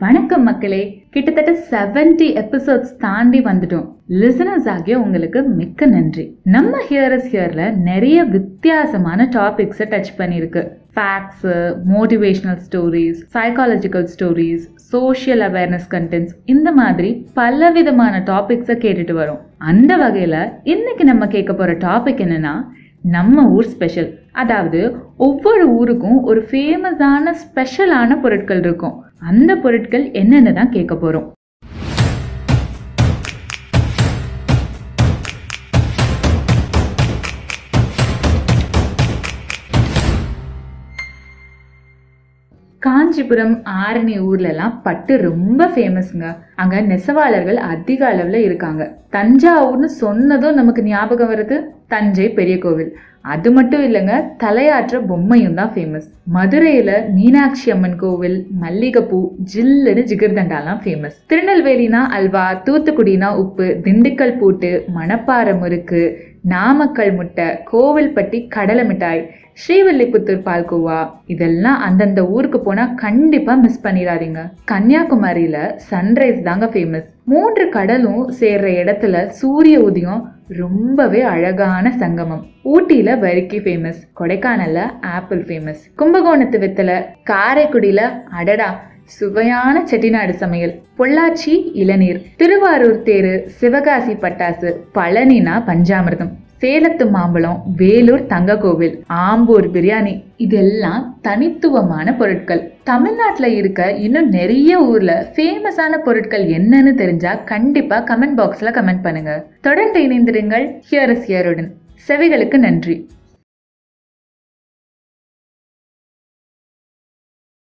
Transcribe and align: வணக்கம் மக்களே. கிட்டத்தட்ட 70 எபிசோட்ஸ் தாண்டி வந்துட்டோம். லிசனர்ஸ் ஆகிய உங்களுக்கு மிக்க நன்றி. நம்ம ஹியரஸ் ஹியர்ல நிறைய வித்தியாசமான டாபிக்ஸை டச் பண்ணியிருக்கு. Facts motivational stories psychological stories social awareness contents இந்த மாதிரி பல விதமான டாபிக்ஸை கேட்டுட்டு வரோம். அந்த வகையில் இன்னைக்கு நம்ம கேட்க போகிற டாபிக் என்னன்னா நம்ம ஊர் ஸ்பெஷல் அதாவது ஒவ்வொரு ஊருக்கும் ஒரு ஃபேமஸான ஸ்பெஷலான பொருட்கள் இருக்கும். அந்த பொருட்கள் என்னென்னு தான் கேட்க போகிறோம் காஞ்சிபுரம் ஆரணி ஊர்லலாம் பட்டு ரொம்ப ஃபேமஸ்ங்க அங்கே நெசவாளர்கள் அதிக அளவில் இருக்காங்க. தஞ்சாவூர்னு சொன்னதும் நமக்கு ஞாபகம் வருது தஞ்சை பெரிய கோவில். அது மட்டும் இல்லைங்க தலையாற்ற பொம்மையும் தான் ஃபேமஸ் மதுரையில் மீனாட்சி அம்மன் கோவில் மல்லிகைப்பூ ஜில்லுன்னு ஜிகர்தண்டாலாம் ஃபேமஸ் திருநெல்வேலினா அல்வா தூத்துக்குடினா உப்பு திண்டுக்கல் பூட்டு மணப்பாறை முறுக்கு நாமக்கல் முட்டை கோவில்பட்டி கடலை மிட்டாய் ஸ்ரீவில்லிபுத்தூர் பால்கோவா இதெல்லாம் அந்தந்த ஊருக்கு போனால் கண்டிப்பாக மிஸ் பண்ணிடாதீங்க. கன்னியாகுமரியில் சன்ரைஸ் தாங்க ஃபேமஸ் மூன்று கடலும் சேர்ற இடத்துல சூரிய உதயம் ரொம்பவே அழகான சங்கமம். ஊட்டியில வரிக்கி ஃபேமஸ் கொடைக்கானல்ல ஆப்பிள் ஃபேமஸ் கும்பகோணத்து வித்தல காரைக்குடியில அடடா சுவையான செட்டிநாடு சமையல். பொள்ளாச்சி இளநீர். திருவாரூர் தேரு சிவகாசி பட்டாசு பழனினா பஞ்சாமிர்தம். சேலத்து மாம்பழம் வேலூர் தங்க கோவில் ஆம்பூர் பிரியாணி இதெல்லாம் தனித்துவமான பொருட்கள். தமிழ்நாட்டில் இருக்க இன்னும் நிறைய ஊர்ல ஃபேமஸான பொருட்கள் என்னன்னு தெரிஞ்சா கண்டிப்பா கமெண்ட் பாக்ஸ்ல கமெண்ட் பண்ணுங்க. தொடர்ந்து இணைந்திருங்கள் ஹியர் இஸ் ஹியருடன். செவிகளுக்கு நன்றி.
வணக்கம் 0.00 0.42
மக்களே. 0.42 1.06
கிட்டத்தட்ட 1.10 1.52
70 1.70 2.26
எபிசோட்ஸ் 2.42 2.96
தாண்டி 2.98 3.40
வந்துட்டோம். 3.40 3.94
லிசனர்ஸ் 4.08 4.68
ஆகிய 4.68 5.00
உங்களுக்கு 5.00 5.42
மிக்க 5.42 5.86
நன்றி. 5.86 6.38
நம்ம 6.42 6.78
ஹியரஸ் 6.90 7.26
ஹியர்ல 7.32 7.76
நிறைய 7.76 8.24
வித்தியாசமான 8.24 9.28
டாபிக்ஸை 9.32 9.86
டச் 9.86 10.12
பண்ணியிருக்கு. 10.18 10.68
Facts 10.94 11.76
motivational 11.94 12.60
stories 12.68 13.20
psychological 13.34 14.08
stories 14.16 14.66
social 14.74 15.40
awareness 15.40 15.90
contents 15.90 16.36
இந்த 16.44 16.72
மாதிரி 16.72 17.26
பல 17.34 17.70
விதமான 17.70 18.22
டாபிக்ஸை 18.26 18.76
கேட்டுட்டு 18.84 19.16
வரோம். 19.20 19.40
அந்த 19.58 19.96
வகையில் 19.96 20.48
இன்னைக்கு 20.62 21.04
நம்ம 21.04 21.26
கேட்க 21.26 21.54
போகிற 21.54 21.76
டாபிக் 21.76 22.24
என்னன்னா 22.28 22.64
நம்ம 23.02 23.50
ஊர் 23.50 23.64
ஸ்பெஷல் 23.64 24.18
அதாவது 24.42 24.80
ஒவ்வொரு 25.26 25.64
ஊருக்கும் 25.78 26.18
ஒரு 26.22 26.40
ஃபேமஸான 26.50 27.34
ஸ்பெஷலான 27.42 28.20
பொருட்கள் 28.24 28.60
இருக்கும். 28.64 28.96
அந்த 29.30 29.50
பொருட்கள் 29.64 30.04
என்னென்னு 30.20 30.52
தான் 30.52 30.74
கேட்க 30.76 30.94
போகிறோம் 30.96 31.26
காஞ்சிபுரம் 42.82 43.56
ஆரணி 43.84 44.16
ஊர்லலாம் 44.28 44.74
பட்டு 44.82 45.12
ரொம்ப 45.28 45.66
ஃபேமஸ்ங்க 45.74 46.26
அங்கே 46.62 46.78
நெசவாளர்கள் 46.92 47.58
அதிக 47.72 48.00
அளவில் 48.12 48.46
இருக்காங்க. 48.46 48.82
தஞ்சாவூர்னு 49.16 49.88
சொன்னதும் 50.02 50.58
நமக்கு 50.60 50.82
ஞாபகம் 50.92 51.30
வருது 51.32 51.58
தஞ்சை 51.92 52.26
பெரிய 52.38 52.56
கோவில். 52.64 52.90
அது 53.34 53.48
மட்டும் 53.56 53.82
இல்லைங்க 53.86 54.14
தலையாற்ற 54.42 54.96
பொம்மையும் 55.08 55.56
தான் 55.58 55.72
ஃபேமஸ் 55.72 56.06
மதுரையில் 56.34 56.92
மீனாட்சி 57.16 57.66
அம்மன் 57.74 57.98
கோவில் 58.02 58.36
மல்லிகைப்பூ 58.62 59.20
ஜில்லுன்னு 59.52 60.02
ஜிகர்தண்டாலாம் 60.10 60.80
ஃபேமஸ் 60.84 61.16
திருநெல்வேலினா 61.32 62.02
அல்வா 62.18 62.44
தூத்துக்குடினா 62.66 63.30
உப்பு 63.42 63.66
திண்டுக்கல் 63.86 64.38
பூட்டு 64.40 64.70
மணப்பாறை 64.98 65.54
முறுக்கு 65.62 66.02
நாமக்கல் 66.54 67.12
முட்டை 67.18 67.48
கோவில்பட்டி 67.72 68.38
கடலை 68.56 68.84
மிட்டாய் 68.90 69.22
ஸ்ரீவில்லிபுத்தூர் 69.62 70.44
பால்கோவா 70.46 70.98
இதெல்லாம் 71.32 71.80
அந்தந்த 71.86 72.20
ஊருக்கு 72.34 72.58
போனால் 72.60 72.92
கண்டிப்பாக 73.04 73.62
மிஸ் 73.64 73.84
பண்ணிடாதீங்க. 73.86 74.42
கன்னியாகுமரியில் 74.72 75.62
சன்ரைஸ் 75.88 76.40
தாங்க 76.48 76.66
ஃபேமஸ் 76.72 77.08
மூன்று 77.32 77.64
கடலும் 77.76 78.22
சேர்ற 78.40 78.66
இடத்துல 78.80 79.26
சூரிய 79.40 79.78
உதயம் 79.88 80.20
ரொம்பவே 80.60 81.20
அழகான 81.32 81.90
சங்கமம். 82.02 82.44
ஊட்டியில 82.74 83.18
வரிக்கி 83.24 83.58
ஃபேமஸ் 83.64 83.98
கொடைக்கானல்ல 84.20 84.82
ஆப்பிள் 85.16 85.42
ஃபேமஸ் 85.48 85.82
கும்பகோணத்து 85.98 86.58
வித்தல 86.64 86.92
காரைக்குடியில 87.30 88.02
அடடா 88.40 88.70
சுவையான 89.18 89.76
செட்டிநாடு 89.90 90.32
சமையல். 90.40 90.72
பொள்ளாச்சி 90.98 91.54
இளநீர். 91.82 92.18
திருவாரூர் 92.40 92.98
தேரு 93.08 93.34
சிவகாசி 93.60 94.12
பட்டாசு 94.12 94.70
பழனினா 94.94 95.54
பஞ்சாமிர்தம். 95.70 96.32
சேலத்து 96.62 97.04
மாம்பழம் 97.10 97.58
வேலூர் 97.76 98.26
தங்க 98.26 98.56
கோவில் 98.56 99.04
ஆம்பூர் 99.08 99.66
பிரியாணி 99.74 100.24
இதெல்லாம் 100.36 101.18
தனித்துவமான 101.22 102.14
பொருட்கள். 102.14 102.72
தமிழ்நாட்டில் 102.82 103.54
இருக்க 103.56 103.90
இன்னும் 103.92 104.28
நிறைய 104.28 104.80
ஊர்ல 104.80 105.32
ஃபேமஸான 105.36 105.98
பொருட்கள் 106.04 106.44
என்னன்னு 106.46 106.94
தெரிஞ்சா 106.94 107.34
கண்டிப்பா 107.34 107.98
கமெண்ட் 108.00 108.38
பாக்ஸ்ல 108.40 108.72
கமெண்ட் 108.78 109.02
பண்ணுங்க. 109.02 109.46
தொடர்ந்து 109.60 110.00
இணைந்திருங்கள் 110.00 110.66
ஹியர் 110.90 111.08
இஸ் 111.08 111.30
ஹியருடன். 111.30 111.70
செவிகளுக்கு 112.08 112.58
நன்றி. 112.58 113.08